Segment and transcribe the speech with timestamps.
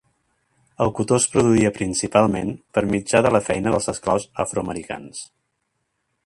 [0.85, 5.23] El cotó es produïa principalment per mitjà de la feina dels esclaus afroamericans.